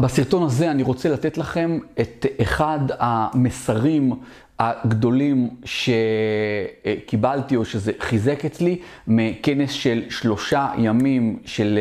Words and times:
בסרטון 0.00 0.42
הזה 0.42 0.70
אני 0.70 0.82
רוצה 0.82 1.08
לתת 1.08 1.38
לכם 1.38 1.78
את 2.00 2.26
אחד 2.42 2.78
המסרים 2.98 4.12
הגדולים 4.58 5.50
שקיבלתי 5.64 7.56
או 7.56 7.64
שזה 7.64 7.92
חיזק 8.00 8.44
אצלי 8.44 8.78
מכנס 9.06 9.70
של 9.70 10.02
שלושה 10.10 10.68
ימים 10.78 11.38
של, 11.44 11.78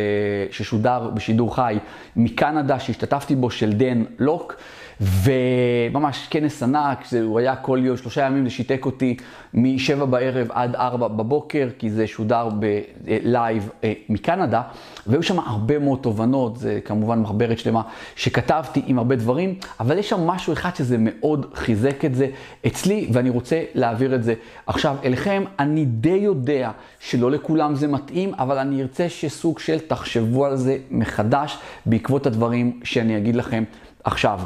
ששודר 0.51 1.09
בשידור 1.13 1.55
חי 1.55 1.77
מקנדה 2.15 2.79
שהשתתפתי 2.79 3.35
בו 3.35 3.51
של 3.51 3.73
דן 3.73 4.03
לוק. 4.19 4.55
וממש 5.01 6.27
כנס 6.29 6.63
ענק, 6.63 7.05
הוא 7.23 7.39
היה 7.39 7.55
כל 7.55 7.79
יום, 7.83 7.97
שלושה 7.97 8.25
ימים 8.25 8.45
לשיתק 8.45 8.85
אותי 8.85 9.17
משבע 9.53 10.05
בערב 10.05 10.47
עד 10.51 10.75
ארבע 10.75 11.07
בבוקר, 11.07 11.69
כי 11.79 11.89
זה 11.89 12.07
שודר 12.07 12.49
בלייב 12.49 13.69
אה, 13.83 13.93
מקנדה, 14.09 14.61
והיו 15.07 15.23
שם 15.23 15.39
הרבה 15.39 15.79
מאוד 15.79 15.99
תובנות, 16.01 16.57
זה 16.57 16.79
כמובן 16.85 17.19
מחברת 17.19 17.59
שלמה 17.59 17.81
שכתבתי 18.15 18.81
עם 18.85 18.97
הרבה 18.97 19.15
דברים, 19.15 19.55
אבל 19.79 19.97
יש 19.97 20.09
שם 20.09 20.27
משהו 20.27 20.53
אחד 20.53 20.75
שזה 20.75 20.95
מאוד 20.99 21.45
חיזק 21.53 22.05
את 22.05 22.15
זה 22.15 22.27
אצלי, 22.67 23.09
ואני 23.13 23.29
רוצה 23.29 23.63
להעביר 23.75 24.15
את 24.15 24.23
זה 24.23 24.33
עכשיו 24.67 24.95
אליכם. 25.03 25.43
אני 25.59 25.85
די 25.85 26.09
יודע 26.09 26.71
שלא 26.99 27.31
לכולם 27.31 27.75
זה 27.75 27.87
מתאים, 27.87 28.33
אבל 28.33 28.57
אני 28.57 28.81
ארצה 28.81 29.09
שסוג 29.09 29.59
של 29.59 29.79
תחשבו 29.79 30.45
על 30.45 30.55
זה 30.55 30.77
מחדש 30.91 31.57
בעקבות 31.85 32.25
הדברים 32.25 32.79
שאני 32.83 33.17
אגיד 33.17 33.35
לכם 33.35 33.63
עכשיו. 34.03 34.39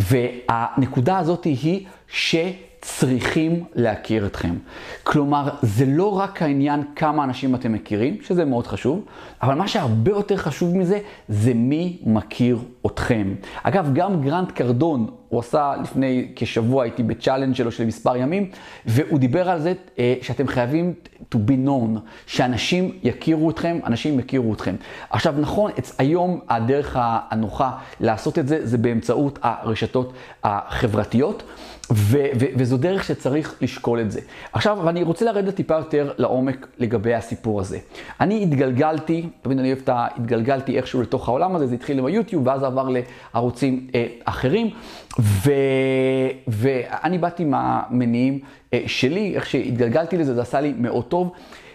והנקודה 0.00 1.18
הזאת 1.18 1.44
היא 1.44 1.86
שצריכים 2.08 3.64
להכיר 3.74 4.26
אתכם. 4.26 4.54
כלומר, 5.02 5.48
זה 5.62 5.86
לא 5.86 6.18
רק 6.18 6.42
העניין 6.42 6.82
כמה 6.96 7.24
אנשים 7.24 7.54
אתם 7.54 7.72
מכירים, 7.72 8.16
שזה 8.22 8.44
מאוד 8.44 8.66
חשוב, 8.66 9.04
אבל 9.42 9.54
מה 9.54 9.68
שהרבה 9.68 10.10
יותר 10.10 10.36
חשוב 10.36 10.76
מזה, 10.76 10.98
זה 11.28 11.54
מי 11.54 11.98
מכיר 12.06 12.58
אתכם. 12.86 13.34
אגב, 13.62 13.90
גם 13.94 14.22
גרנט 14.22 14.52
קרדון, 14.52 15.06
הוא 15.30 15.40
עשה 15.40 15.72
לפני 15.82 16.28
כשבוע, 16.36 16.82
הייתי 16.82 17.02
בצ'אלנג' 17.02 17.54
שלו 17.54 17.72
של 17.72 17.86
מספר 17.86 18.16
ימים, 18.16 18.50
והוא 18.86 19.18
דיבר 19.18 19.50
על 19.50 19.60
זה 19.60 19.72
אה, 19.98 20.14
שאתם 20.22 20.46
חייבים 20.46 20.94
to 21.34 21.38
be 21.48 21.66
known, 21.66 21.98
שאנשים 22.26 22.98
יכירו 23.02 23.50
אתכם, 23.50 23.78
אנשים 23.86 24.18
יכירו 24.20 24.54
אתכם. 24.54 24.74
עכשיו, 25.10 25.34
נכון, 25.38 25.70
היום 25.98 26.40
הדרך 26.48 26.96
הנוחה 27.00 27.70
לעשות 28.00 28.38
את 28.38 28.48
זה, 28.48 28.66
זה 28.66 28.78
באמצעות 28.78 29.38
הרשתות 29.42 30.12
החברתיות. 30.44 31.42
ו- 31.92 32.26
ו- 32.40 32.46
וזו 32.56 32.76
דרך 32.76 33.04
שצריך 33.04 33.54
לשקול 33.60 34.00
את 34.00 34.10
זה. 34.10 34.20
עכשיו, 34.52 34.78
ואני 34.84 35.02
רוצה 35.02 35.24
לרדת 35.24 35.54
טיפה 35.54 35.74
יותר 35.74 36.12
לעומק 36.18 36.66
לגבי 36.78 37.14
הסיפור 37.14 37.60
הזה. 37.60 37.78
אני 38.20 38.42
התגלגלתי, 38.42 39.28
תמיד 39.42 39.58
אני 39.58 39.68
אוהב 39.68 39.78
את 39.78 39.88
ה... 39.88 40.06
התגלגלתי 40.16 40.76
איכשהו 40.76 41.02
לתוך 41.02 41.28
העולם 41.28 41.56
הזה, 41.56 41.66
זה 41.66 41.74
התחיל 41.74 41.98
עם 41.98 42.06
היוטיוב, 42.06 42.46
ואז 42.46 42.62
עבר 42.62 42.88
לערוצים 43.34 43.86
אה, 43.94 44.06
אחרים, 44.24 44.70
ו- 45.18 45.50
ואני 46.48 47.18
באתי 47.18 47.44
מהמניעים 47.44 48.38
אה, 48.74 48.82
שלי, 48.86 49.32
איך 49.34 49.46
שהתגלגלתי 49.46 50.16
לזה, 50.18 50.34
זה 50.34 50.42
עשה 50.42 50.60
לי 50.60 50.74
מאוד 50.78 51.04
טוב. 51.04 51.32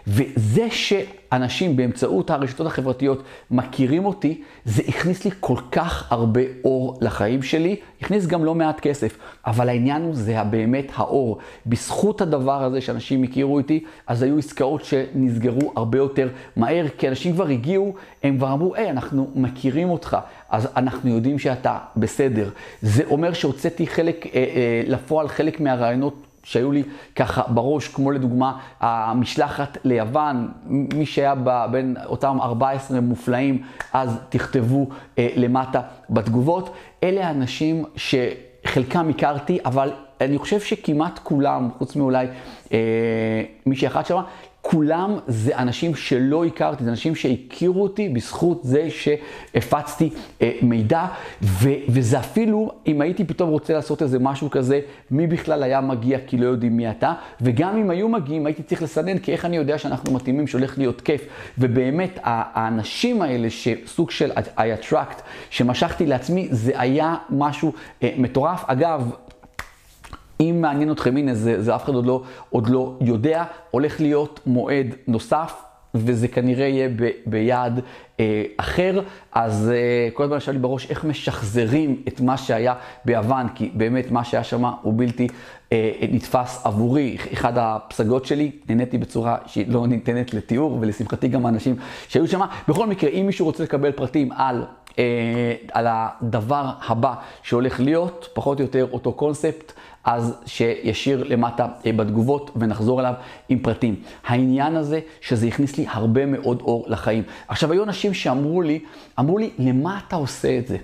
וזה 0.08 0.67
שאנשים 0.70 1.75
באמצעות 1.75 2.30
הרשתות 2.30 2.67
החברתיות 2.67 3.23
מכירים 3.52 4.06
אותי, 4.06 4.42
זה 4.66 4.81
הכניס 4.88 5.25
לי 5.25 5.31
כל 5.39 5.58
כך 5.72 6.12
הרבה 6.12 6.42
אור 6.64 6.97
לחיים 7.02 7.44
שלי, 7.44 7.75
הכניס 8.02 8.28
גם 8.28 8.45
לא 8.45 8.56
מעט 8.56 8.80
כסף, 8.80 9.17
אבל 9.45 9.70
העניין 9.70 10.02
הוא 10.02 10.16
זה 10.16 10.44
באמת 10.50 10.92
האור. 10.95 11.38
בזכות 11.66 12.22
הדבר 12.22 12.64
הזה 12.64 12.81
שאנשים 12.81 13.23
הכירו 13.23 13.58
איתי, 13.58 13.84
אז 14.08 14.23
היו 14.23 14.38
עסקאות 14.38 14.86
שנסגרו 14.86 15.73
הרבה 15.75 15.97
יותר 15.97 16.30
מהר, 16.56 16.86
כי 16.97 17.09
אנשים 17.09 17.34
כבר 17.34 17.47
הגיעו, 17.47 17.94
הם 18.23 18.38
כבר 18.38 18.53
אמרו, 18.53 18.75
היי, 18.75 18.90
אנחנו 18.90 19.31
מכירים 19.36 19.90
אותך, 19.90 20.17
אז 20.50 20.67
אנחנו 20.75 21.09
יודעים 21.09 21.40
שאתה 21.40 21.78
בסדר. 21.97 22.50
זה 22.81 23.03
אומר 23.09 23.34
שהוצאתי 23.34 23.88
חלק, 23.88 24.25
אה, 24.25 24.31
אה, 24.34 24.81
לפועל 24.88 25.28
חלק 25.28 25.59
מהרעיונות 25.59 26.25
שהיו 26.45 26.71
לי 26.71 26.83
ככה 27.15 27.41
בראש, 27.47 27.88
כמו 27.88 28.11
לדוגמה 28.11 28.59
המשלחת 28.79 29.78
ליוון, 29.83 30.51
מי 30.66 31.06
שהיה 31.06 31.35
בין 31.72 31.97
אותם 32.06 32.38
14 32.41 33.01
מופלאים, 33.01 33.61
אז 33.94 34.19
תכתבו 34.29 34.88
אה, 35.19 35.28
למטה 35.35 35.81
בתגובות. 36.09 36.75
אלה 37.03 37.28
האנשים 37.28 37.84
שחלקם 37.95 39.09
הכרתי, 39.09 39.59
אבל 39.66 39.91
אני 40.22 40.38
חושב 40.38 40.59
שכמעט 40.59 41.19
כולם, 41.23 41.69
חוץ 41.78 41.95
מאולי 41.95 42.28
אה, 42.72 43.44
מישהי 43.66 43.88
אחת 43.88 44.05
שמה, 44.05 44.23
כולם 44.68 45.18
זה 45.28 45.58
אנשים 45.58 45.96
שלא 45.96 46.46
הכרתי, 46.46 46.84
זה 46.84 46.90
אנשים 46.90 47.16
שהכירו 47.16 47.84
אותי 47.84 48.09
בזכות 48.09 48.59
זה 48.64 48.88
שהפצתי 48.90 50.09
אה, 50.42 50.52
מידע, 50.62 51.06
ו, 51.42 51.70
וזה 51.90 52.20
אפילו, 52.20 52.72
אם 52.88 53.02
הייתי 53.02 53.24
פתאום 53.24 53.50
רוצה 53.50 53.74
לעשות 53.74 54.02
איזה 54.02 54.20
משהו 54.20 54.50
כזה, 54.50 54.80
מי 55.12 55.28
בכלל 55.28 55.64
היה 55.64 55.81
מגיע 55.81 56.20
כי 56.28 56.38
לא 56.38 56.46
יודעים 56.46 56.78
מי 56.78 56.90
אתה, 56.90 57.14
וגם 57.42 57.78
אם 57.78 57.90
היו 57.90 58.09
מגיעים 58.09 58.46
הייתי 58.46 58.64
צריך 58.64 58.84
לסנן, 58.84 59.18
כי 59.18 59.31
איך 59.31 59.46
אני 59.46 59.58
יודע 59.58 59.78
שאנחנו 59.78 60.14
מתאימים, 60.14 60.48
שהולך 60.48 60.78
להיות 60.78 61.02
כיף, 61.02 61.22
ובאמת 61.58 62.20
האנשים 62.24 63.22
האלה 63.22 63.50
שסוג 63.50 64.12
של 64.12 64.32
I 64.32 64.59
attract, 64.59 65.22
שמשכתי 65.50 66.06
לעצמי, 66.06 66.47
זה 66.52 66.72
היה 66.76 67.16
משהו 67.30 67.74
אה, 68.03 68.14
מטורף. 68.18 68.64
אגב, 68.68 69.12
אם 70.40 70.57
מעניין 70.62 70.91
אתכם, 70.91 71.18
הנה, 71.18 71.34
זה, 71.34 71.62
זה 71.62 71.75
אף 71.75 71.84
אחד 71.84 71.94
עוד 71.94 72.06
לא, 72.06 72.23
עוד 72.50 72.69
לא 72.69 72.97
יודע, 73.01 73.44
הולך 73.72 74.01
להיות 74.01 74.40
מועד 74.46 74.96
נוסף, 75.07 75.62
וזה 75.96 76.28
כנראה 76.28 76.68
יהיה 76.68 76.90
ב, 76.96 77.09
ביעד 77.25 77.79
אה, 78.19 78.44
אחר. 78.57 79.01
אז 79.31 79.72
אה, 79.73 80.09
כל 80.13 80.23
הזמן 80.23 80.53
לי 80.53 80.59
בראש 80.59 80.90
איך 80.90 81.03
משחזרים 81.03 82.01
את 82.07 82.22
מה 82.22 82.38
שהיה 82.38 82.73
ביוון, 83.06 83.47
כי 83.56 83.72
באמת 83.73 84.12
מה 84.12 84.23
שהיה 84.23 84.44
שם 84.44 84.66
הוא 84.81 84.94
בלתי 84.96 85.28
אה, 85.72 85.91
נתפס 86.12 86.66
עבורי. 86.66 87.17
אחד 87.34 87.53
הפסגות 87.57 88.25
שלי, 88.25 88.52
נהניתי 88.69 88.97
בצורה 88.97 89.38
שהיא 89.46 89.66
לא 89.67 89.88
ניתנת 89.88 90.34
לתיאור, 90.34 90.78
ולשמחתי 90.81 91.28
גם 91.28 91.46
האנשים 91.46 91.75
שהיו 92.07 92.28
שם. 92.28 92.41
בכל 92.67 92.88
מקרה, 92.88 93.09
אם 93.09 93.25
מישהו 93.25 93.46
רוצה 93.46 93.63
לקבל 93.63 93.91
פרטים 93.91 94.31
על... 94.31 94.66
אה, 95.00 95.53
על 95.72 95.88
הדבר 95.90 96.69
הבא 96.88 97.13
שהולך 97.44 97.79
להיות, 97.79 98.28
פחות 98.34 98.59
או 98.59 98.63
יותר 98.63 98.88
אותו 98.91 99.13
קונספט, 99.13 99.73
אז 100.05 100.33
שישיר 100.45 101.23
למטה 101.23 101.67
אה, 101.85 101.93
בתגובות 101.93 102.51
ונחזור 102.55 102.99
אליו 102.99 103.13
עם 103.49 103.59
פרטים. 103.59 103.95
העניין 104.25 104.75
הזה 104.75 104.99
שזה 105.21 105.47
הכניס 105.47 105.77
לי 105.77 105.85
הרבה 105.89 106.25
מאוד 106.25 106.61
אור 106.61 106.85
לחיים. 106.88 107.23
עכשיו, 107.47 107.71
היו 107.71 107.83
אנשים 107.83 108.13
שאמרו 108.13 108.61
לי, 108.61 108.79
אמרו 109.19 109.38
לי, 109.38 109.49
למה 109.59 109.99
אתה 110.07 110.16
עושה 110.16 110.57
את 110.57 110.67
זה? 110.67 110.77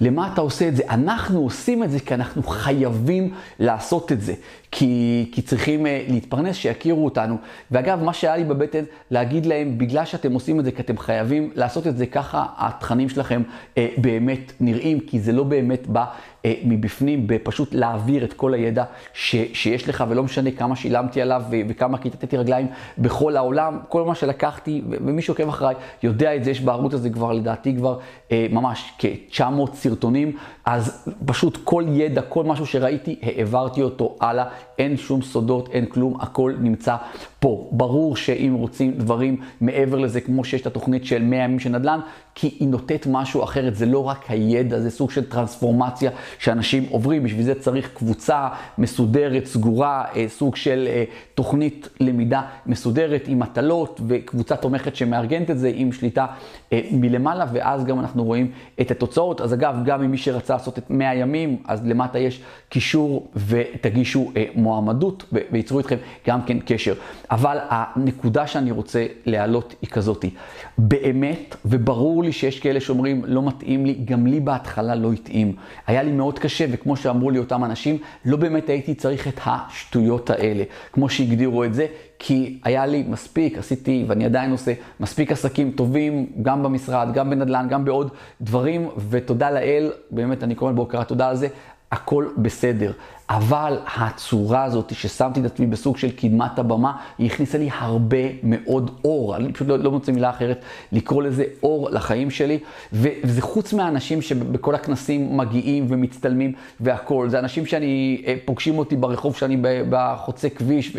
למה 0.00 0.32
אתה 0.32 0.40
עושה 0.40 0.68
את 0.68 0.76
זה? 0.76 0.82
אנחנו 0.90 1.40
עושים 1.40 1.84
את 1.84 1.90
זה 1.90 2.00
כי 2.00 2.14
אנחנו 2.14 2.42
חייבים 2.42 3.34
לעשות 3.58 4.12
את 4.12 4.20
זה. 4.20 4.34
כי, 4.70 5.30
כי 5.32 5.42
צריכים 5.42 5.86
uh, 5.86 5.88
להתפרנס, 6.08 6.56
שיכירו 6.56 7.04
אותנו. 7.04 7.36
ואגב, 7.70 8.02
מה 8.02 8.12
שהיה 8.12 8.36
לי 8.36 8.44
בבטן, 8.44 8.84
להגיד 9.10 9.46
להם, 9.46 9.78
בגלל 9.78 10.04
שאתם 10.04 10.32
עושים 10.32 10.60
את 10.60 10.64
זה, 10.64 10.72
כי 10.72 10.82
אתם 10.82 10.98
חייבים 10.98 11.50
לעשות 11.54 11.86
את 11.86 11.96
זה, 11.96 12.06
ככה 12.06 12.46
התכנים 12.56 13.08
שלכם 13.08 13.42
uh, 13.74 13.78
באמת 13.98 14.52
נראים, 14.60 15.00
כי 15.00 15.20
זה 15.20 15.32
לא 15.32 15.44
באמת 15.44 15.86
בא 15.86 16.04
uh, 16.04 16.46
מבפנים, 16.64 17.26
בפשוט 17.26 17.74
להעביר 17.74 18.24
את 18.24 18.32
כל 18.32 18.54
הידע 18.54 18.84
ש, 19.12 19.36
שיש 19.52 19.88
לך, 19.88 20.04
ולא 20.08 20.22
משנה 20.22 20.50
כמה 20.50 20.76
שילמתי 20.76 21.22
עליו 21.22 21.42
ו, 21.50 21.56
וכמה 21.68 21.98
כיתתי 21.98 22.36
רגליים 22.36 22.66
בכל 22.98 23.36
העולם, 23.36 23.78
כל 23.88 24.04
מה 24.04 24.14
שלקחתי, 24.14 24.82
ומי 24.88 25.22
שעוקב 25.22 25.48
אחריי 25.48 25.74
יודע 26.02 26.36
את 26.36 26.44
זה, 26.44 26.50
יש 26.50 26.60
בערוץ 26.60 26.94
הזה 26.94 27.10
כבר, 27.10 27.32
לדעתי 27.32 27.76
כבר 27.76 27.98
uh, 27.98 28.32
ממש 28.50 28.92
כ-900 28.98 29.74
סרטונים, 29.74 30.36
אז 30.64 31.14
פשוט 31.26 31.58
כל 31.64 31.84
ידע, 31.88 32.22
כל 32.22 32.44
משהו 32.44 32.66
שראיתי, 32.66 33.20
העברתי 33.22 33.82
אותו 33.82 34.16
הלאה. 34.20 34.44
אין 34.78 34.96
שום 34.96 35.22
סודות, 35.22 35.68
אין 35.72 35.86
כלום, 35.86 36.20
הכל 36.20 36.54
נמצא 36.60 36.96
פה. 37.40 37.68
ברור 37.72 38.16
שאם 38.16 38.54
רוצים 38.58 38.92
דברים 38.92 39.36
מעבר 39.60 39.98
לזה, 39.98 40.20
כמו 40.20 40.44
שיש 40.44 40.60
את 40.60 40.66
התוכנית 40.66 41.04
של 41.04 41.22
100 41.22 41.38
ימים 41.44 41.58
של 41.58 41.70
נדל"ן, 41.70 42.00
כי 42.40 42.54
היא 42.60 42.68
נותנת 42.68 43.06
משהו 43.06 43.44
אחרת, 43.44 43.74
זה 43.74 43.86
לא 43.86 44.08
רק 44.08 44.24
הידע, 44.28 44.80
זה 44.80 44.90
סוג 44.90 45.10
של 45.10 45.24
טרנספורמציה 45.24 46.10
שאנשים 46.38 46.86
עוברים, 46.90 47.22
בשביל 47.22 47.42
זה 47.42 47.54
צריך 47.54 47.90
קבוצה 47.94 48.48
מסודרת, 48.78 49.46
סגורה, 49.46 50.04
אה, 50.16 50.24
סוג 50.28 50.56
של 50.56 50.88
אה, 50.90 51.04
תוכנית 51.34 51.88
למידה 52.00 52.42
מסודרת 52.66 53.24
עם 53.26 53.38
מטלות 53.38 54.00
וקבוצה 54.06 54.56
תומכת 54.56 54.96
שמארגנת 54.96 55.50
את 55.50 55.58
זה 55.58 55.70
עם 55.74 55.92
שליטה 55.92 56.26
אה, 56.72 56.80
מלמעלה, 56.90 57.46
ואז 57.52 57.84
גם 57.84 58.00
אנחנו 58.00 58.24
רואים 58.24 58.50
את 58.80 58.90
התוצאות. 58.90 59.40
אז 59.40 59.54
אגב, 59.54 59.76
גם 59.84 60.02
אם 60.02 60.10
מי 60.10 60.18
שרצה 60.18 60.52
לעשות 60.52 60.78
את 60.78 60.90
100 60.90 61.14
ימים, 61.14 61.62
אז 61.64 61.86
למטה 61.86 62.18
יש 62.18 62.40
קישור 62.68 63.30
ותגישו 63.36 64.32
מועמדות 64.54 65.24
וייצרו 65.52 65.78
איתכם 65.78 65.96
גם 66.26 66.42
כן 66.42 66.58
קשר. 66.66 66.94
אבל 67.30 67.58
הנקודה 67.68 68.46
שאני 68.46 68.70
רוצה 68.70 69.06
להעלות 69.26 69.74
היא 69.82 69.90
כזאתי. 69.90 70.30
באמת, 70.78 71.56
וברור 71.64 72.24
לי 72.24 72.27
שיש 72.32 72.60
כאלה 72.60 72.80
שאומרים, 72.80 73.22
לא 73.26 73.42
מתאים 73.42 73.86
לי, 73.86 73.94
גם 74.04 74.26
לי 74.26 74.40
בהתחלה 74.40 74.94
לא 74.94 75.12
התאים. 75.12 75.52
היה 75.86 76.02
לי 76.02 76.12
מאוד 76.12 76.38
קשה, 76.38 76.64
וכמו 76.70 76.96
שאמרו 76.96 77.30
לי 77.30 77.38
אותם 77.38 77.64
אנשים, 77.64 77.98
לא 78.24 78.36
באמת 78.36 78.68
הייתי 78.68 78.94
צריך 78.94 79.28
את 79.28 79.40
השטויות 79.46 80.30
האלה, 80.30 80.64
כמו 80.92 81.08
שהגדירו 81.08 81.64
את 81.64 81.74
זה, 81.74 81.86
כי 82.18 82.58
היה 82.64 82.86
לי 82.86 83.04
מספיק, 83.08 83.58
עשיתי 83.58 84.04
ואני 84.08 84.24
עדיין 84.24 84.50
עושה 84.50 84.72
מספיק 85.00 85.32
עסקים 85.32 85.70
טובים, 85.70 86.26
גם 86.42 86.62
במשרד, 86.62 87.12
גם 87.14 87.30
בנדל"ן, 87.30 87.66
גם 87.70 87.84
בעוד 87.84 88.10
דברים, 88.40 88.88
ותודה 89.10 89.50
לאל, 89.50 89.92
באמת 90.10 90.42
אני 90.42 90.54
קורא 90.54 90.72
בהוקרת 90.72 91.08
תודה 91.08 91.28
על 91.28 91.36
זה, 91.36 91.48
הכל 91.92 92.26
בסדר. 92.36 92.92
אבל 93.30 93.78
הצורה 93.96 94.64
הזאת 94.64 94.94
ששמתי 94.94 95.40
את 95.40 95.44
עצמי 95.44 95.66
בסוג 95.66 95.96
של 95.96 96.10
קדמת 96.10 96.58
הבמה, 96.58 96.92
היא 97.18 97.26
הכניסה 97.26 97.58
לי 97.58 97.68
הרבה 97.78 98.16
מאוד 98.42 98.90
אור. 99.04 99.36
אני 99.36 99.52
פשוט 99.52 99.68
לא, 99.68 99.78
לא 99.78 99.90
מוצא 99.90 100.12
מילה 100.12 100.30
אחרת 100.30 100.64
לקרוא 100.92 101.22
לזה 101.22 101.44
אור 101.62 101.90
לחיים 101.90 102.30
שלי. 102.30 102.58
וזה 102.92 103.42
חוץ 103.42 103.72
מהאנשים 103.72 104.22
שבכל 104.22 104.74
הכנסים 104.74 105.36
מגיעים 105.36 105.86
ומצטלמים 105.88 106.52
והכול. 106.80 107.28
זה 107.28 107.38
אנשים 107.38 107.66
שאני, 107.66 108.22
אה, 108.26 108.34
פוגשים 108.44 108.78
אותי 108.78 108.96
ברחוב 108.96 109.36
שאני 109.36 109.56
בחוצה 109.90 110.48
כביש. 110.48 110.96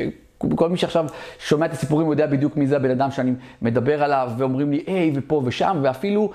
כל 0.55 0.69
מי 0.69 0.77
שעכשיו 0.77 1.05
שומע 1.39 1.65
את 1.65 1.71
הסיפורים 1.71 2.09
יודע 2.09 2.27
בדיוק 2.27 2.57
מי 2.57 2.67
זה 2.67 2.75
הבן 2.75 2.91
אדם 2.91 3.11
שאני 3.11 3.33
מדבר 3.61 4.03
עליו, 4.03 4.31
ואומרים 4.37 4.71
לי, 4.71 4.83
היי, 4.87 5.11
ופה 5.15 5.41
ושם, 5.45 5.79
ואפילו 5.83 6.31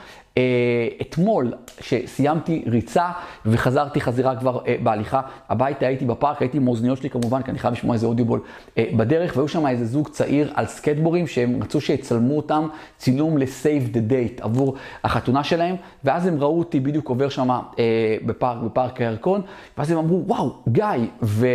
אתמול, 1.00 1.52
שסיימתי 1.80 2.64
ריצה 2.66 3.10
וחזרתי 3.46 4.00
חזירה 4.00 4.36
כבר 4.36 4.60
אה, 4.66 4.76
בהליכה. 4.82 5.20
הביתה, 5.48 5.86
הייתי 5.86 6.04
בפארק, 6.04 6.42
הייתי 6.42 6.56
עם 6.56 6.66
האוזניות 6.66 6.98
שלי 6.98 7.10
כמובן, 7.10 7.42
כי 7.42 7.50
אני 7.50 7.58
חייב 7.58 7.74
לשמוע 7.74 7.94
איזה 7.94 8.06
אודיובול 8.06 8.40
אה, 8.78 8.84
בדרך, 8.96 9.36
והיו 9.36 9.48
שם 9.48 9.66
איזה 9.66 9.84
זוג 9.84 10.08
צעיר 10.08 10.52
על 10.54 10.66
סקטבורים, 10.66 11.26
שהם 11.26 11.62
רצו 11.62 11.80
שיצלמו 11.80 12.36
אותם 12.36 12.68
צילום 12.96 13.38
ל-save 13.38 13.94
the 13.94 14.10
date 14.10 14.44
עבור 14.44 14.74
החתונה 15.04 15.44
שלהם, 15.44 15.76
ואז 16.04 16.26
הם 16.26 16.38
ראו 16.40 16.58
אותי 16.58 16.80
בדיוק 16.80 17.08
עובר 17.08 17.28
שם 17.28 17.50
אה, 17.50 18.16
בפארק, 18.26 18.62
בפארק 18.62 19.00
הירקון, 19.00 19.40
ואז 19.78 19.90
הם 19.90 19.98
אמרו, 19.98 20.22
וואו, 20.26 20.52
גיא, 20.68 20.84
ו, 21.22 21.46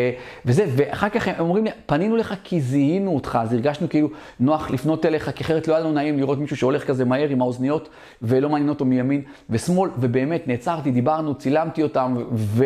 וזה, 0.46 0.66
ואחר 0.76 1.10
כך 1.10 1.28
הם 1.28 1.36
אומרים 1.40 1.66
לי, 1.66 1.72
פנינו 1.86 2.16
לך 2.16 2.34
כי 2.44 2.62
זיהינו 2.62 3.16
אותך, 3.16 3.40
אז 3.42 3.54
הרגשנו 3.54 3.90
כאילו 3.90 4.10
נוח 4.40 4.72
לפנות 4.72 5.06
אליך, 5.06 5.32
כי 5.36 5.44
אחרת 5.44 5.68
לא 5.68 5.74
היה 5.74 5.84
לנו 5.84 5.94
נעים 5.94 6.18
לראות 6.18 6.40
מישהו 6.40 6.58
שהולך 6.58 6.88
כזה 6.88 7.06
מהר 7.06 7.30
עם 7.30 7.42
האוזניות, 7.42 7.90
ולא 8.22 8.50
מעניין 8.50 8.69
אותו 8.70 8.86
מימין 8.86 9.22
ושמאל, 9.50 9.90
ובאמת 10.00 10.48
נעצרתי, 10.48 10.92
דיברנו, 10.92 11.36
צילמתי 11.36 11.84
אותם, 11.84 12.16
ו... 12.32 12.66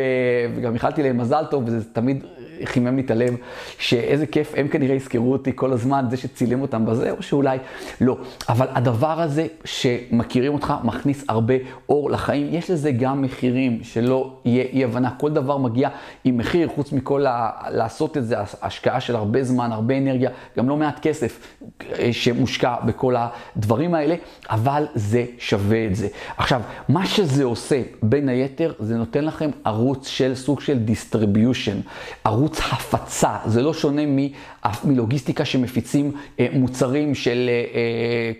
וגם 0.56 0.74
איחלתי 0.74 1.04
להם 1.04 1.18
מזל 1.18 1.46
טוב, 1.50 1.64
וזה 1.66 1.94
תמיד 1.94 2.24
חימם 2.66 2.96
לי 2.96 3.02
את 3.02 3.12
הלב, 3.12 3.36
שאיזה 3.78 4.26
כיף, 4.26 4.54
הם 4.58 4.68
כנראה 4.68 4.96
יזכרו 4.96 5.32
אותי 5.32 5.52
כל 5.56 5.72
הזמן, 5.72 6.06
זה 6.10 6.18
שצילם 6.18 6.62
אותם 6.62 6.86
בזה, 6.86 7.12
או 7.12 7.24
שאולי 7.24 7.58
לא. 8.02 8.18
אבל 8.50 8.68
הדבר 8.70 9.22
הזה 9.22 9.48
שמכירים 9.66 10.54
אותך 10.54 10.74
מכניס 10.84 11.26
הרבה 11.28 11.54
אור 11.90 12.12
לחיים. 12.12 12.48
יש 12.52 12.72
לזה 12.72 12.92
גם 12.92 13.22
מחירים, 13.22 13.80
שלא 13.84 14.34
יהיה 14.46 14.64
אי 14.64 14.84
הבנה. 14.84 15.10
כל 15.20 15.32
דבר 15.32 15.58
מגיע 15.58 15.90
עם 16.24 16.38
מחיר, 16.38 16.68
חוץ 16.76 16.92
מכל 16.92 17.26
ה... 17.26 17.50
לעשות 17.70 18.18
את 18.18 18.26
זה, 18.26 18.36
השקעה 18.62 19.02
של 19.02 19.16
הרבה 19.16 19.44
זמן, 19.44 19.72
הרבה 19.72 19.98
אנרגיה, 19.98 20.30
גם 20.58 20.70
לא 20.70 20.78
מעט 20.78 21.00
כסף 21.00 21.58
אה, 22.00 22.10
שמושקע 22.12 22.76
בכל 22.86 23.16
הדברים 23.18 23.94
האלה, 23.94 24.16
אבל 24.50 24.86
זה 24.96 25.26
שווה 25.38 25.86
את 25.86 25.96
זה. 25.96 26.08
עכשיו, 26.38 26.62
מה 26.90 27.06
שזה 27.06 27.44
עושה, 27.44 27.82
בין 28.04 28.30
היתר, 28.30 28.74
זה 28.80 28.98
נותן 28.98 29.26
לכם 29.26 29.50
ערוץ 29.64 30.08
של 30.08 30.36
סוג 30.36 30.62
של 30.62 30.80
distribution, 30.88 31.90
ערוץ 32.24 32.53
הפצה. 32.60 33.38
זה 33.46 33.62
לא 33.62 33.74
שונה 33.74 34.02
מלוגיסטיקה 34.84 35.46
שמפיצים 35.46 36.12
אה, 36.40 36.48
מוצרים 36.54 37.16
של 37.16 37.50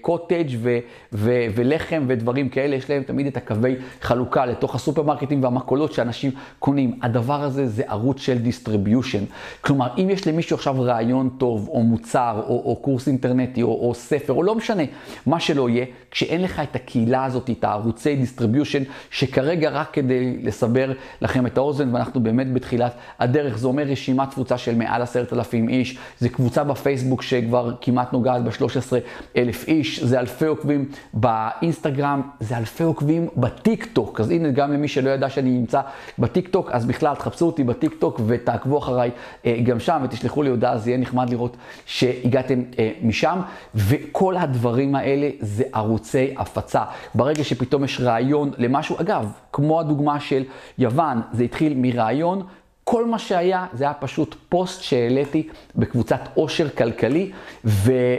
קוטג' 0.02 0.34
אה, 0.34 0.56
ו, 0.60 0.78
ו, 1.14 1.46
ולחם 1.56 2.04
ודברים 2.08 2.50
כאלה, 2.50 2.76
יש 2.76 2.90
להם 2.90 3.04
תמיד 3.04 3.28
את 3.28 3.38
הקווי 3.38 3.76
חלוקה 4.02 4.46
לתוך 4.46 4.76
הסופרמרקטים 4.76 5.44
והמכולות 5.44 5.94
שאנשים 5.94 6.32
קונים. 6.60 7.00
הדבר 7.02 7.44
הזה 7.44 7.68
זה 7.68 7.84
ערוץ 7.88 8.20
של 8.20 8.38
distribution. 8.46 9.34
כלומר, 9.62 9.88
אם 9.98 10.10
יש 10.10 10.28
למישהו 10.28 10.56
עכשיו 10.56 10.76
רעיון 10.82 11.30
טוב, 11.38 11.68
או 11.68 11.84
מוצר, 11.84 12.42
או, 12.48 12.62
או 12.66 12.76
קורס 12.76 13.08
אינטרנטי, 13.08 13.62
או, 13.62 13.88
או 13.88 13.94
ספר, 13.94 14.34
או 14.34 14.44
לא 14.44 14.56
משנה, 14.56 14.84
מה 15.26 15.40
שלא 15.40 15.70
יהיה, 15.70 15.86
כשאין 16.12 16.42
לך 16.42 16.60
את 16.60 16.76
הקהילה 16.76 17.26
הזאת, 17.26 17.50
את 17.50 17.64
הערוצי 17.64 18.16
distribution, 18.16 18.84
שכרגע 19.12 19.70
רק 19.70 19.90
כדי 19.94 20.38
לסבר 20.44 20.92
לכם 21.22 21.46
את 21.46 21.58
האוזן, 21.58 21.96
ואנחנו 21.96 22.24
באמת 22.24 22.54
בתחילת 22.54 22.96
הדרך, 23.20 23.58
זה 23.58 23.68
אומר 23.68 23.92
רשימת 24.04 24.30
תפוצה 24.30 24.58
של 24.58 24.76
מעל 24.76 25.02
עשרת 25.02 25.34
אלפים 25.34 25.70
איש, 25.70 25.98
זה 26.20 26.30
קבוצה 26.30 26.64
בפייסבוק 26.64 27.22
שכבר 27.22 27.72
כמעט 27.82 28.14
נוגעת 28.14 28.44
ב-13 28.44 28.94
אלף 29.38 29.68
איש, 29.68 30.04
זה 30.04 30.20
אלפי 30.20 30.46
עוקבים 30.46 30.90
באינסטגרם, 31.14 32.22
זה 32.40 32.58
אלפי 32.58 32.84
עוקבים 32.84 33.28
בטיק 33.38 33.86
טוק, 33.94 34.20
אז 34.20 34.30
הנה 34.30 34.52
גם 34.52 34.74
למי 34.74 34.88
שלא 34.88 35.10
ידע 35.10 35.30
שאני 35.30 35.50
נמצא 35.50 35.82
בטיק 36.20 36.48
טוק, 36.48 36.72
אז 36.72 36.86
בכלל 36.86 37.16
תחפשו 37.16 37.46
אותי 37.46 37.64
בטיק 37.64 37.94
טוק 38.00 38.22
ותעקבו 38.28 38.78
אחריי 38.78 39.12
אה, 39.46 39.60
גם 39.64 39.80
שם 39.80 40.02
ותשלחו 40.04 40.44
לי 40.44 40.50
הודעה, 40.50 40.78
זה 40.78 40.90
יהיה 40.90 41.00
נחמד 41.00 41.30
לראות 41.30 41.58
שהגעתם 41.86 42.62
אה, 42.80 42.92
משם, 43.02 43.40
וכל 43.76 44.38
הדברים 44.38 44.96
האלה 44.96 45.30
זה 45.40 45.64
ערוצי 45.74 46.34
הפצה. 46.38 46.84
ברגע 47.16 47.44
שפתאום 47.44 47.84
יש 47.84 48.02
רעיון 48.02 48.52
למשהו, 48.58 48.96
אגב, 49.02 49.32
כמו 49.54 49.80
הדוגמה 49.80 50.20
של 50.20 50.44
יוון, 50.78 51.22
זה 51.32 51.44
התחיל 51.44 51.74
מרעיון, 51.78 52.44
כל 52.84 53.06
מה 53.06 53.20
שהיה, 53.20 53.66
זה 53.74 53.84
היה 53.84 53.94
פשוט 53.94 54.36
פוסט 54.50 54.82
שהעליתי 54.82 55.48
בקבוצת 55.76 56.20
עושר 56.34 56.70
כלכלי, 56.70 57.32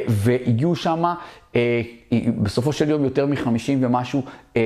והגיעו 0.09 0.77
שם 0.77 1.05
אה, 1.57 1.83
בסופו 2.43 2.73
של 2.73 2.91
יום 2.91 3.05
יותר 3.05 3.27
מחמישים 3.27 3.85
ומשהו 3.85 4.23
אה, 4.57 4.63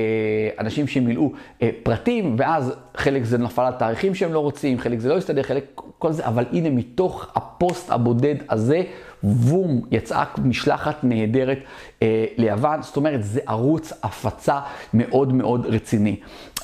אנשים 0.59 0.87
שמילאו 0.87 1.31
אה, 1.61 1.69
פרטים, 1.83 2.35
ואז 2.37 2.73
חלק 2.97 3.23
זה 3.23 3.37
נפל 3.37 3.61
על 3.61 3.73
תאריכים 3.73 4.15
שהם 4.15 4.33
לא 4.33 4.39
רוצים, 4.39 4.79
חלק 4.79 4.99
זה 4.99 5.09
לא 5.09 5.17
הסתדר, 5.17 5.43
חלק 5.43 5.81
כל 5.97 6.11
זה, 6.11 6.25
אבל 6.25 6.45
הנה 6.51 6.69
מתוך 6.69 7.27
הפוסט 7.35 7.91
הבודד 7.91 8.35
הזה, 8.49 8.83
בום, 9.23 9.81
יצאה 9.91 10.23
משלחת 10.37 11.03
נהדרת 11.03 11.59
אה, 12.03 12.25
ליוון, 12.37 12.81
זאת 12.81 12.97
אומרת, 12.97 13.23
זה 13.23 13.39
ערוץ 13.47 13.93
הפצה 14.03 14.59
מאוד 14.93 15.33
מאוד 15.33 15.65
רציני. 15.65 16.15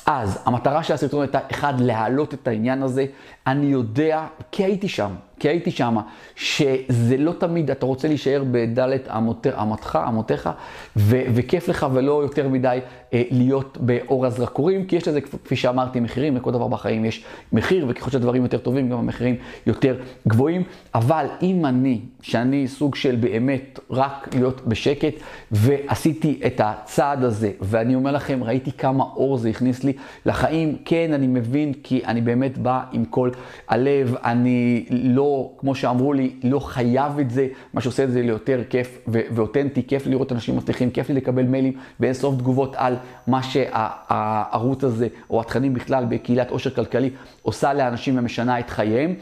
אז 0.06 0.38
המטרה 0.44 0.82
של 0.82 0.94
הסרטון 0.94 1.20
הייתה, 1.20 1.38
אחד, 1.50 1.80
להעלות 1.80 2.34
את 2.34 2.48
העניין 2.48 2.82
הזה. 2.82 3.06
אני 3.46 3.66
יודע, 3.66 4.26
כי 4.52 4.64
הייתי 4.64 4.88
שם, 4.88 5.10
כי 5.38 5.48
הייתי 5.48 5.70
שם, 5.70 5.96
שזה 6.36 7.16
לא 7.18 7.32
תמיד, 7.32 7.70
אתה 7.70 7.86
רוצה 7.86 8.08
להישאר 8.08 8.44
בדלת 8.50 9.08
אמתך, 9.08 9.98
אמותיך, 10.08 10.50
וכיף 10.96 11.68
לך 11.68 11.86
ולא 11.92 12.22
יותר 12.22 12.48
מדי 12.48 12.78
להיות 13.12 13.78
באור 13.80 14.26
הזרקורים, 14.26 14.86
כי 14.86 14.96
יש 14.96 15.08
לזה, 15.08 15.20
כפי 15.20 15.56
שאמרתי, 15.56 16.00
מחירים, 16.00 16.36
לכל 16.36 16.52
דבר 16.52 16.68
בחיים 16.68 17.04
יש 17.04 17.24
מחיר, 17.52 17.86
וככל 17.88 18.10
שהדברים 18.10 18.42
יותר 18.42 18.58
טובים, 18.58 18.90
גם 18.90 18.98
המחירים 18.98 19.36
יותר 19.66 19.96
גבוהים. 20.28 20.62
אבל 20.94 21.26
אם 21.42 21.66
אני, 21.66 22.00
שאני 22.22 22.68
סוג 22.68 22.94
של 22.94 23.16
באמת 23.16 23.80
רק 23.90 24.34
להיות 24.34 24.66
בשקט, 24.66 25.14
ועשיתי 25.50 26.40
את 26.46 26.60
הצעד 26.64 27.24
הזה, 27.24 27.50
ואני 27.60 27.94
אומר 27.94 28.12
לכם, 28.12 28.44
ראיתי 28.44 28.72
כמה 28.72 29.04
אור 29.04 29.36
זה 29.36 29.48
הכניס 29.48 29.84
לי 29.84 29.92
לחיים, 30.26 30.76
כן, 30.84 31.12
אני 31.12 31.26
מבין, 31.26 31.72
כי 31.82 32.04
אני 32.04 32.20
באמת 32.20 32.58
בא 32.58 32.80
עם 32.92 33.04
כל 33.04 33.30
הלב, 33.68 34.14
אני 34.24 34.86
לא, 34.90 35.50
כמו 35.58 35.74
שאמרו 35.74 36.12
לי, 36.12 36.34
לא 36.42 36.58
חייב 36.58 37.18
את 37.18 37.30
זה, 37.30 37.48
מה 37.74 37.80
שעושה 37.80 38.04
את 38.04 38.10
זה 38.10 38.22
ליותר 38.22 38.62
כיף 38.70 38.98
ואותנטי, 39.08 39.82
כיף 39.86 40.06
לראות 40.06 40.32
אנשים 40.32 40.56
מצליחים, 40.56 40.90
כיף 40.90 41.08
לי 41.08 41.14
לקבל 41.14 41.42
מיילים 41.42 41.72
ואין 42.00 42.14
סוף 42.14 42.38
תגובות 42.38 42.74
על 42.76 42.96
מה 43.26 43.42
שהערוץ 43.42 44.84
הזה, 44.84 45.08
או 45.30 45.40
התכנים 45.40 45.74
בכלל 45.74 46.04
בקהילת 46.08 46.50
עושר 46.50 46.70
כלכלי, 46.70 47.10
עושה 47.42 47.74
לאנשים 47.74 48.18
ומשנה 48.18 48.60
את 48.60 48.70
חייהם, 48.70 49.14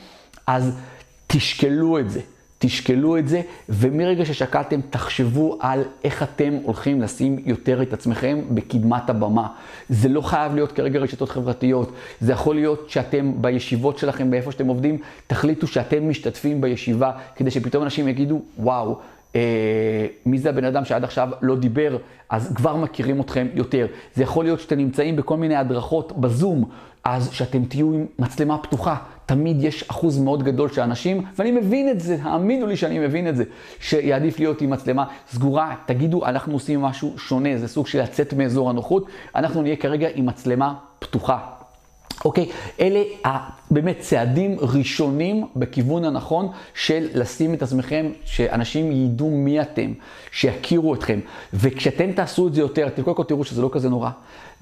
אז 0.46 0.78
תשקלו 1.26 1.98
את 1.98 2.10
זה. 2.10 2.20
תשקלו 2.66 3.18
את 3.18 3.28
זה, 3.28 3.40
ומרגע 3.68 4.24
ששקלתם, 4.24 4.80
תחשבו 4.90 5.58
על 5.60 5.82
איך 6.04 6.22
אתם 6.22 6.54
הולכים 6.62 7.02
לשים 7.02 7.38
יותר 7.44 7.82
את 7.82 7.92
עצמכם 7.92 8.40
בקדמת 8.50 9.10
הבמה. 9.10 9.46
זה 9.88 10.08
לא 10.08 10.20
חייב 10.20 10.54
להיות 10.54 10.72
כרגע 10.72 10.98
רשתות 10.98 11.30
חברתיות, 11.30 11.92
זה 12.20 12.32
יכול 12.32 12.54
להיות 12.54 12.90
שאתם 12.90 13.32
בישיבות 13.40 13.98
שלכם, 13.98 14.30
באיפה 14.30 14.52
שאתם 14.52 14.66
עובדים, 14.66 14.98
תחליטו 15.26 15.66
שאתם 15.66 16.08
משתתפים 16.08 16.60
בישיבה, 16.60 17.12
כדי 17.36 17.50
שפתאום 17.50 17.84
אנשים 17.84 18.08
יגידו, 18.08 18.42
וואו, 18.58 18.98
מי 20.26 20.38
זה 20.38 20.50
הבן 20.50 20.64
אדם 20.64 20.84
שעד 20.84 21.04
עכשיו 21.04 21.28
לא 21.42 21.56
דיבר, 21.56 21.96
אז 22.30 22.52
כבר 22.54 22.76
מכירים 22.76 23.20
אתכם 23.20 23.46
יותר. 23.54 23.86
זה 24.14 24.22
יכול 24.22 24.44
להיות 24.44 24.60
שאתם 24.60 24.78
נמצאים 24.78 25.16
בכל 25.16 25.36
מיני 25.36 25.56
הדרכות 25.56 26.20
בזום, 26.20 26.64
אז 27.04 27.30
שאתם 27.32 27.64
תהיו 27.64 27.92
עם 27.92 28.06
מצלמה 28.18 28.58
פתוחה. 28.58 28.96
תמיד 29.26 29.64
יש 29.64 29.84
אחוז 29.90 30.18
מאוד 30.18 30.42
גדול 30.42 30.68
של 30.68 30.80
אנשים, 30.80 31.22
ואני 31.38 31.50
מבין 31.50 31.88
את 31.88 32.00
זה, 32.00 32.16
האמינו 32.22 32.66
לי 32.66 32.76
שאני 32.76 32.98
מבין 32.98 33.28
את 33.28 33.36
זה, 33.36 33.44
שיעדיף 33.80 34.38
להיות 34.38 34.60
עם 34.60 34.70
מצלמה 34.70 35.04
סגורה, 35.28 35.74
תגידו, 35.86 36.26
אנחנו 36.26 36.52
עושים 36.52 36.82
משהו 36.82 37.14
שונה, 37.18 37.58
זה 37.58 37.68
סוג 37.68 37.86
של 37.86 38.02
לצאת 38.02 38.32
מאזור 38.32 38.70
הנוחות, 38.70 39.06
אנחנו 39.34 39.62
נהיה 39.62 39.76
כרגע 39.76 40.08
עם 40.14 40.26
מצלמה 40.26 40.74
פתוחה. 40.98 41.38
אוקיי? 42.24 42.48
אלה 42.80 43.02
באמת 43.70 43.98
צעדים 44.00 44.56
ראשונים 44.60 45.46
בכיוון 45.56 46.04
הנכון 46.04 46.48
של 46.74 47.08
לשים 47.14 47.54
את 47.54 47.62
עצמכם, 47.62 48.06
שאנשים 48.24 48.92
ידעו 48.92 49.30
מי 49.30 49.60
אתם, 49.60 49.92
שיכירו 50.30 50.94
אתכם. 50.94 51.20
וכשאתם 51.54 52.12
תעשו 52.12 52.48
את 52.48 52.54
זה 52.54 52.60
יותר, 52.60 52.86
אתם 52.86 53.02
קודם 53.02 53.16
כל 53.16 53.24
תראו 53.24 53.44
שזה 53.44 53.62
לא 53.62 53.70
כזה 53.72 53.88
נורא. 53.88 54.10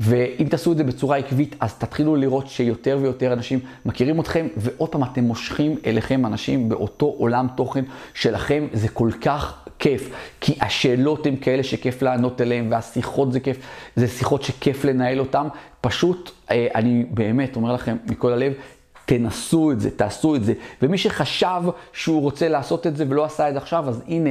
ואם 0.01 0.47
תעשו 0.51 0.73
את 0.73 0.77
זה 0.77 0.85
בצורה 0.85 1.17
עקבית, 1.17 1.57
אז 1.61 1.75
תתחילו 1.75 2.17
לראות 2.17 2.49
שיותר 2.49 2.99
ויותר 3.03 3.33
אנשים 3.33 3.59
מכירים 3.87 4.21
אתכם, 4.21 4.47
ועוד 4.57 4.89
פעם 4.89 5.05
אתם 5.05 5.25
מושכים 5.25 5.77
אליכם 5.87 6.27
אנשים 6.27 6.69
באותו 6.69 7.07
עולם 7.07 7.47
תוכן 7.57 7.85
שלכם, 8.15 8.67
זה 8.73 8.89
כל 8.89 9.11
כך 9.21 9.63
כיף, 9.79 10.11
כי 10.41 10.55
השאלות 10.61 11.27
הן 11.27 11.37
כאלה 11.37 11.63
שכיף 11.63 12.03
לענות 12.03 12.41
עליהן, 12.41 12.73
והשיחות 12.73 13.33
זה 13.33 13.41
כיף, 13.41 13.57
זה 13.97 14.09
שיחות 14.09 14.43
שכיף 14.43 14.85
לנהל 14.85 15.21
אותן. 15.21 15.47
פשוט, 15.83 16.31
אה, 16.51 16.69
אני 16.75 17.05
באמת 17.11 17.57
אומר 17.57 17.73
לכם 17.73 17.97
מכל 18.07 18.33
הלב, 18.33 18.53
תנסו 19.05 19.73
את 19.73 19.81
זה, 19.81 19.91
תעשו 19.91 20.37
את 20.37 20.45
זה. 20.45 20.53
ומי 20.83 20.99
שחשב 20.99 21.63
שהוא 21.93 22.23
רוצה 22.23 22.49
לעשות 22.49 22.87
את 22.87 22.97
זה 22.97 23.05
ולא 23.09 23.25
עשה 23.25 23.49
את 23.49 23.55
זה 23.55 23.59
עכשיו, 23.59 23.89
אז 23.89 24.03
הנה, 24.09 24.31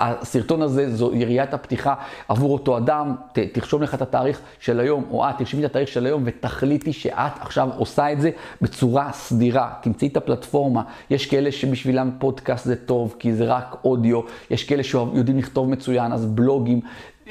הסרטון 0.00 0.62
הזה 0.62 0.96
זו 0.96 1.14
יריית 1.14 1.54
הפתיחה 1.54 1.94
עבור 2.28 2.52
אותו 2.52 2.78
אדם. 2.78 3.14
ת, 3.32 3.38
תרשום 3.38 3.82
לך 3.82 3.94
את 3.94 4.02
התאריך 4.02 4.40
של 4.60 4.80
היום, 4.80 5.04
או 5.10 5.28
את 5.28 5.34
תרשמי 5.38 5.60
את 5.60 5.70
התאריך 5.70 5.88
של 5.88 6.06
היום 6.06 6.22
ותחליטי 6.26 6.92
שאת 6.92 7.32
עכשיו 7.40 7.68
עושה 7.76 8.12
את 8.12 8.20
זה 8.20 8.30
בצורה 8.60 9.12
סדירה. 9.12 9.72
תמצאי 9.82 10.08
את 10.08 10.16
הפלטפורמה. 10.16 10.82
יש 11.10 11.26
כאלה 11.26 11.52
שבשבילם 11.52 12.10
פודקאסט 12.18 12.64
זה 12.64 12.76
טוב, 12.76 13.14
כי 13.18 13.34
זה 13.34 13.44
רק 13.44 13.76
אודיו. 13.84 14.20
יש 14.50 14.64
כאלה 14.64 14.82
שיודעים 14.82 15.38
לכתוב 15.38 15.68
מצוין, 15.68 16.12
אז 16.12 16.26
בלוגים. 16.26 16.80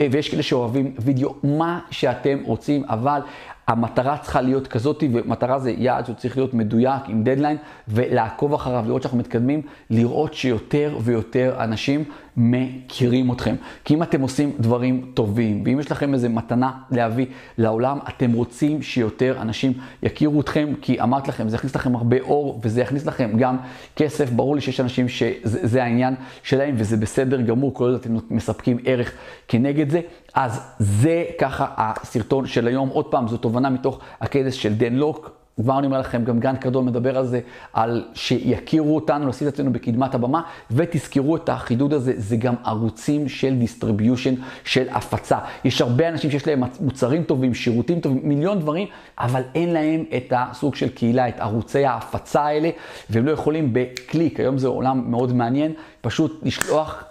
אה, 0.02 0.08
ויש 0.12 0.30
כאלה 0.30 0.44
שאוהבים 0.44 0.94
וידאו, 1.00 1.34
מה 1.44 1.80
שאתם 1.92 2.40
רוצים, 2.44 2.84
אבל 2.90 3.22
המטרה 3.68 4.18
צריכה 4.18 4.42
להיות 4.42 4.68
כזאת, 4.68 5.04
ומטרה 5.14 5.60
זה 5.60 5.72
יעד 5.72 6.06
שהוא 6.06 6.16
צריך 6.16 6.38
להיות 6.38 6.54
מדויק 6.54 7.02
עם 7.08 7.24
דדליין, 7.24 7.58
ולעקוב 7.88 8.54
אחריו, 8.54 8.84
לראות 8.88 9.02
שאנחנו 9.02 9.18
מתקדמים, 9.18 9.62
לראות 9.90 10.34
שיותר 10.34 10.98
ויותר 11.02 11.56
אנשים 11.60 12.04
מכירים 12.38 13.32
אתכם. 13.32 13.56
כי 13.86 13.94
אם 13.94 14.04
אתם 14.04 14.22
עושים 14.22 14.52
דברים 14.60 15.12
טובים, 15.14 15.64
ואם 15.66 15.80
יש 15.80 15.92
לכם 15.92 16.14
איזו 16.14 16.30
מתנה 16.30 16.72
להביא 16.92 17.26
לעולם, 17.58 18.00
אתם 18.10 18.34
רוצים 18.34 18.82
שיותר 18.82 19.38
אנשים 19.42 19.74
יכירו 20.04 20.42
אתכם, 20.42 20.74
כי 20.82 21.02
אמרתי 21.02 21.30
לכם, 21.30 21.50
זה 21.50 21.56
יכניס 21.56 21.76
לכם 21.76 21.96
הרבה 21.96 22.18
אור, 22.20 22.60
וזה 22.64 22.82
יכניס 22.82 23.06
לכם 23.06 23.32
גם 23.38 23.58
כסף. 23.96 24.30
ברור 24.30 24.56
לי 24.56 24.62
שיש 24.62 24.80
אנשים 24.80 25.10
שזה 25.10 25.84
העניין 25.84 26.16
שלהם, 26.44 26.76
וזה 26.78 26.98
בסדר 26.98 27.42
גמור, 27.42 27.74
כל 27.74 27.84
עוד 27.84 27.94
אתם 27.94 28.18
מספקים 28.30 28.78
ערך 28.86 29.12
כנגד 29.48 29.90
זה. 29.90 30.02
אז 30.38 30.62
זה 30.80 31.24
ככה 31.40 31.66
הסרטון 31.78 32.48
של 32.48 32.68
היום. 32.68 32.90
עוד 32.90 33.06
פעם, 33.06 33.28
זו 33.28 33.38
תובנה 33.38 33.70
מתוך 33.70 34.00
הכנס 34.22 34.54
של 34.54 34.74
דן 34.74 34.94
לוק. 34.94 35.32
כבר 35.62 35.80
אני 35.80 35.88
אומר 35.88 36.00
לכם, 36.00 36.24
גם 36.24 36.40
גרנט 36.40 36.56
קרדון 36.56 36.86
מדבר 36.86 37.18
על 37.18 37.26
זה, 37.26 37.40
על 37.74 38.06
שיכירו 38.14 38.96
אותנו, 38.96 39.28
לשים 39.28 39.48
את 39.48 39.54
עצמנו 39.54 39.74
בקדמת 39.74 40.16
הבמה, 40.16 40.42
ותזכרו 40.72 41.36
את 41.36 41.50
החידוד 41.50 41.94
הזה, 41.94 42.14
זה 42.18 42.36
גם 42.36 42.56
ערוצים 42.66 43.30
של 43.30 43.56
distribution, 43.56 44.34
של 44.64 44.88
הפצה. 44.90 45.38
יש 45.64 45.82
הרבה 45.82 46.10
אנשים 46.10 46.32
שיש 46.32 46.48
להם 46.48 46.64
מוצרים 46.80 47.24
טובים, 47.24 47.54
שירותים 47.54 48.00
טובים, 48.00 48.20
מיליון 48.24 48.60
דברים, 48.60 48.88
אבל 49.20 49.42
אין 49.56 49.74
להם 49.74 50.04
את 50.18 50.34
הסוג 50.36 50.76
של 50.76 50.90
קהילה, 50.90 51.28
את 51.28 51.40
ערוצי 51.40 51.86
ההפצה 51.86 52.42
האלה, 52.42 52.70
והם 53.10 53.26
לא 53.26 53.32
יכולים 53.32 53.70
בקליק, 53.74 54.40
היום 54.40 54.58
זה 54.58 54.68
עולם 54.68 55.12
מאוד 55.12 55.34
מעניין, 55.34 55.74
פשוט 56.02 56.40
לשלוח... 56.44 57.04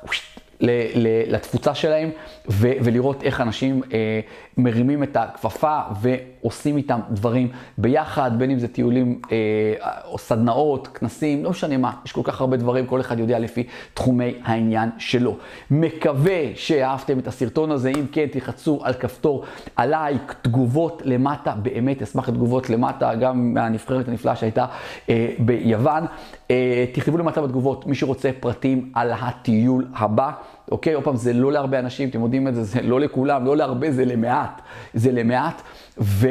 לתפוצה 1.26 1.74
שלהם 1.74 2.10
ולראות 2.48 3.22
איך 3.22 3.40
אנשים 3.40 3.82
אה, 3.92 4.20
מרימים 4.56 5.02
את 5.02 5.16
הכפפה 5.16 5.80
ועושים 6.00 6.76
איתם 6.76 7.00
דברים 7.10 7.48
ביחד, 7.78 8.38
בין 8.38 8.50
אם 8.50 8.58
זה 8.58 8.68
טיולים 8.68 9.20
אה, 9.32 9.74
או 10.04 10.18
סדנאות, 10.18 10.88
כנסים, 10.88 11.44
לא 11.44 11.50
משנה 11.50 11.76
מה, 11.76 11.92
יש 12.04 12.12
כל 12.12 12.20
כך 12.24 12.40
הרבה 12.40 12.56
דברים, 12.56 12.86
כל 12.86 13.00
אחד 13.00 13.18
יודע 13.18 13.38
לפי 13.38 13.66
תחומי 13.94 14.34
העניין 14.44 14.90
שלו. 14.98 15.36
מקווה 15.70 16.40
שאהבתם 16.54 17.18
את 17.18 17.26
הסרטון 17.26 17.70
הזה, 17.70 17.88
אם 17.88 18.06
כן 18.12 18.26
תלחצו 18.26 18.80
על 18.82 18.92
כפתור 18.92 19.44
הלייק, 19.76 20.34
תגובות 20.42 21.02
למטה, 21.04 21.54
באמת 21.62 22.02
אשמח 22.02 22.28
לתגובות 22.28 22.70
למטה, 22.70 23.14
גם 23.14 23.54
מהנבחרת 23.54 24.08
הנפלאה 24.08 24.36
שהייתה 24.36 24.66
אה, 25.08 25.28
ביוון. 25.38 26.04
אה, 26.50 26.84
תכתבו 26.92 27.18
למטה 27.18 27.40
בתגובות, 27.42 27.86
מי 27.86 27.94
שרוצה 27.94 28.30
פרטים 28.40 28.90
על 28.94 29.12
הטיול 29.12 29.86
הבא. 29.94 30.32
אוקיי? 30.70 30.94
עוד 30.94 31.04
פעם, 31.04 31.16
זה 31.16 31.32
לא 31.32 31.52
להרבה 31.52 31.78
אנשים, 31.78 32.08
אתם 32.08 32.22
יודעים 32.22 32.48
את 32.48 32.54
זה, 32.54 32.64
זה 32.64 32.82
לא 32.82 33.00
לכולם, 33.00 33.44
לא 33.44 33.56
להרבה, 33.56 33.90
זה 33.90 34.04
למעט. 34.04 34.62
זה 34.94 35.12
למעט, 35.12 35.62
ו... 35.98 36.28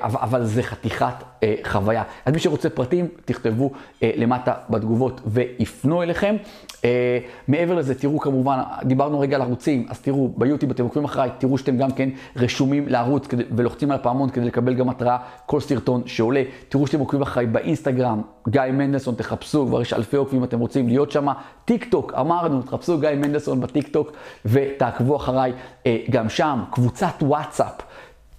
אבל, 0.00 0.44
זה 0.44 0.62
חתיכת 0.62 1.14
אה, 1.42 1.54
חוויה. 1.64 2.02
אז 2.24 2.32
מי 2.32 2.38
שרוצה 2.38 2.70
פרטים, 2.70 3.08
תכתבו 3.24 3.70
אה, 4.02 4.10
למטה 4.16 4.54
בתגובות 4.70 5.20
ויפנו 5.26 6.02
אליכם. 6.02 6.36
אה, 6.84 7.18
מעבר 7.48 7.74
לזה, 7.74 7.94
תראו 7.94 8.18
כמובן, 8.18 8.58
דיברנו 8.84 9.20
רגע 9.20 9.36
על 9.36 9.42
ערוצים, 9.42 9.86
אז 9.88 10.00
תראו, 10.00 10.28
ביוטיוב 10.36 10.70
אתם 10.72 10.82
עוקבים 10.82 11.04
אחריי, 11.04 11.30
תראו 11.38 11.58
שאתם 11.58 11.76
גם 11.76 11.90
כן 11.90 12.08
רשומים 12.36 12.88
לערוץ 12.88 13.26
כדי, 13.26 13.42
ולוחצים 13.56 13.90
על 13.90 13.96
הפעמון 13.96 14.30
כדי 14.30 14.44
לקבל 14.44 14.74
גם 14.74 14.88
התראה 14.88 15.16
כל 15.46 15.60
סרטון 15.60 16.02
שעולה. 16.06 16.42
תראו 16.68 16.86
שאתם 16.86 17.00
עוקבים 17.00 17.22
אחריי 17.22 17.46
באינסטגרם, 17.46 18.22
גיא 18.48 18.62
מנדלסון, 18.72 19.14
תחפשו, 19.14 19.66
כבר 19.66 19.82
יש 19.82 19.92
אלפי 19.92 20.16
עוקבים 20.16 20.44
אתם 20.44 20.58
רוצים 20.58 20.88
להיות 20.88 21.10
שם. 21.10 21.26
טיק 21.64 21.90
טוק, 21.90 22.14
אמרנו, 22.20 22.62
תחפשו 22.62 22.98
גיא 22.98 23.10
מנדלסון 23.10 23.60
בטיק 23.60 23.88
טוק 23.88 24.12
ותעקבו 24.44 25.16
אחריי 25.16 25.52
אה, 25.86 25.98
גם 26.10 26.28
שם. 26.28 26.62
קבוצת 26.70 27.14
וואטסאפ. 27.22 27.82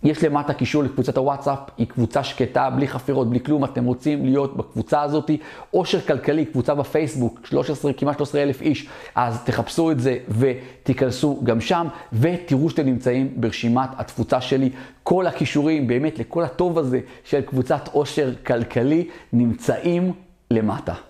יש 0.03 0.23
למטה 0.23 0.53
קישור 0.53 0.83
לקבוצת 0.83 1.17
הוואטסאפ, 1.17 1.59
היא 1.77 1.87
קבוצה 1.87 2.23
שקטה, 2.23 2.69
בלי 2.69 2.87
חפירות, 2.87 3.29
בלי 3.29 3.39
כלום, 3.39 3.63
אתם 3.63 3.85
רוצים 3.85 4.25
להיות 4.25 4.57
בקבוצה 4.57 5.01
הזאת. 5.01 5.31
עושר 5.71 6.01
כלכלי, 6.01 6.45
קבוצה 6.45 6.75
בפייסבוק, 6.75 7.39
13, 7.43 7.93
כמעט 7.93 8.17
13 8.17 8.43
אלף 8.43 8.61
איש, 8.61 8.87
אז 9.15 9.43
תחפשו 9.43 9.91
את 9.91 9.99
זה 9.99 10.17
ותיכנסו 10.29 11.39
גם 11.43 11.61
שם, 11.61 11.87
ותראו 12.13 12.69
שאתם 12.69 12.85
נמצאים 12.85 13.33
ברשימת 13.35 13.89
התפוצה 13.97 14.41
שלי. 14.41 14.69
כל 15.03 15.27
הכישורים, 15.27 15.87
באמת, 15.87 16.19
לכל 16.19 16.43
הטוב 16.43 16.77
הזה 16.77 16.99
של 17.23 17.41
קבוצת 17.41 17.89
עושר 17.91 18.33
כלכלי, 18.45 19.07
נמצאים 19.33 20.13
למטה. 20.51 21.07